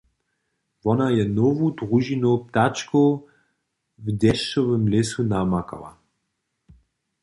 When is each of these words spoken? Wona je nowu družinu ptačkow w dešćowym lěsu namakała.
Wona 0.83 1.07
je 1.15 1.25
nowu 1.39 1.67
družinu 1.81 2.31
ptačkow 2.47 3.11
w 4.03 4.05
dešćowym 4.21 4.83
lěsu 4.93 5.19
namakała. 5.33 5.91